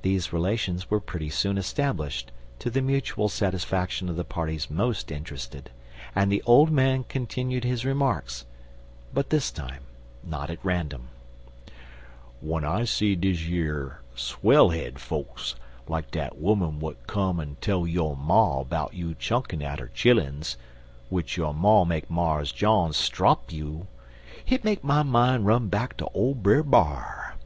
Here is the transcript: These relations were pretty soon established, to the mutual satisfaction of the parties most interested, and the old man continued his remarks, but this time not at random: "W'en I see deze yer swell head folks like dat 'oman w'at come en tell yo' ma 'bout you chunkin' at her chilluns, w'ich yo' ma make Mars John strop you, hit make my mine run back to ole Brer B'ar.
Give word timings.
These 0.00 0.32
relations 0.32 0.88
were 0.88 1.00
pretty 1.00 1.28
soon 1.28 1.58
established, 1.58 2.32
to 2.60 2.70
the 2.70 2.80
mutual 2.80 3.28
satisfaction 3.28 4.08
of 4.08 4.16
the 4.16 4.24
parties 4.24 4.70
most 4.70 5.10
interested, 5.12 5.68
and 6.14 6.32
the 6.32 6.40
old 6.46 6.70
man 6.70 7.04
continued 7.04 7.64
his 7.64 7.84
remarks, 7.84 8.46
but 9.12 9.28
this 9.28 9.50
time 9.50 9.82
not 10.24 10.48
at 10.48 10.64
random: 10.64 11.08
"W'en 12.40 12.64
I 12.64 12.86
see 12.86 13.14
deze 13.14 13.50
yer 13.50 13.98
swell 14.14 14.70
head 14.70 14.98
folks 14.98 15.56
like 15.86 16.10
dat 16.10 16.32
'oman 16.42 16.76
w'at 16.78 17.06
come 17.06 17.38
en 17.38 17.58
tell 17.60 17.86
yo' 17.86 18.14
ma 18.14 18.64
'bout 18.64 18.94
you 18.94 19.14
chunkin' 19.14 19.60
at 19.60 19.78
her 19.78 19.88
chilluns, 19.94 20.56
w'ich 21.10 21.36
yo' 21.36 21.52
ma 21.52 21.84
make 21.84 22.08
Mars 22.08 22.50
John 22.50 22.94
strop 22.94 23.52
you, 23.52 23.88
hit 24.42 24.64
make 24.64 24.82
my 24.82 25.02
mine 25.02 25.44
run 25.44 25.68
back 25.68 25.98
to 25.98 26.06
ole 26.14 26.34
Brer 26.34 26.62
B'ar. 26.62 27.36